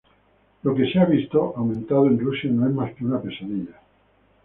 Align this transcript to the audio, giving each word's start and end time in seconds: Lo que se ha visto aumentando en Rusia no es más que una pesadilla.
Lo 0.63 0.73
que 0.73 0.91
se 0.91 0.97
ha 0.97 1.05
visto 1.05 1.53
aumentando 1.55 2.07
en 2.07 2.17
Rusia 2.19 2.49
no 2.49 2.67
es 2.67 2.73
más 2.73 2.91
que 2.95 3.05
una 3.05 3.21
pesadilla. 3.21 3.79